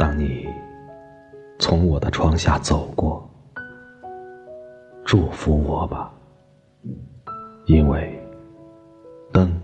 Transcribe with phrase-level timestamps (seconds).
[0.00, 0.48] 当你
[1.58, 3.22] 从我的窗下走过，
[5.04, 6.10] 祝福我吧，
[7.66, 8.18] 因为
[9.30, 9.60] 灯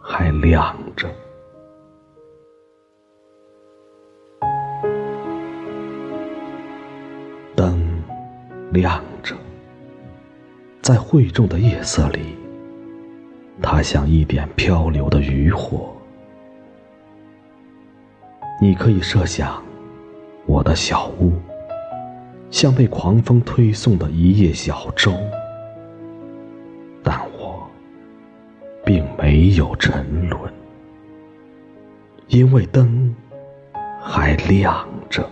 [0.00, 1.08] 还亮着。
[7.56, 7.84] 灯
[8.70, 9.34] 亮着，
[10.82, 12.36] 在晦重的夜色里，
[13.60, 15.95] 它像一点漂流的渔火。
[18.58, 19.62] 你可以设想，
[20.46, 21.32] 我的小屋
[22.50, 25.12] 像被狂风推送的一叶小舟，
[27.02, 27.68] 但我
[28.82, 30.50] 并没有沉沦，
[32.28, 33.14] 因为灯
[34.02, 35.22] 还亮着。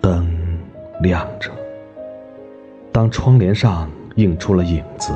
[0.00, 0.26] 灯
[1.00, 1.50] 亮着，
[2.92, 5.12] 当窗帘上映出了影子，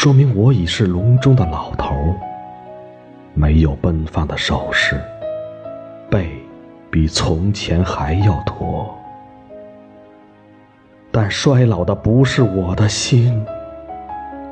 [0.00, 1.92] 说明我已是笼中的老头，
[3.34, 4.94] 没有奔放的手势，
[6.08, 6.30] 背
[6.88, 8.96] 比从前还要驼。
[11.10, 13.44] 但衰老的不是我的心，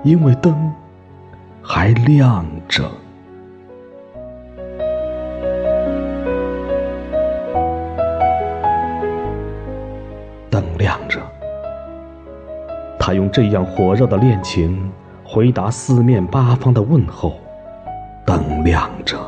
[0.03, 0.75] 因为灯
[1.63, 2.83] 还亮着。
[10.51, 11.21] 灯亮着，
[12.99, 14.91] 他用这样火热的恋情
[15.27, 17.33] 回答四面八方的问候；
[18.25, 19.19] 灯亮着，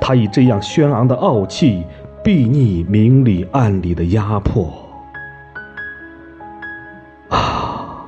[0.00, 1.84] 他以这样轩昂的傲气
[2.24, 4.72] 睥睨明里暗里的压迫。
[7.28, 8.04] 啊，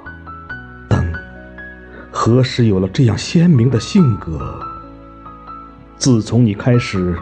[0.88, 1.12] 灯，
[2.10, 4.58] 何时有了这样鲜明的性格？
[5.96, 7.16] 自从你开始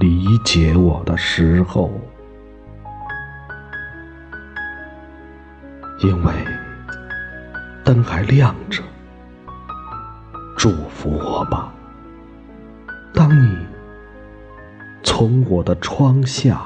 [0.00, 1.90] 理解我的时候。
[6.02, 6.32] 因为
[7.82, 8.82] 灯还亮着，
[10.66, 11.72] 祝福我吧。
[13.14, 13.56] 当你
[15.04, 16.60] 从我的窗下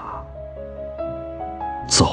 [1.87, 2.07] 走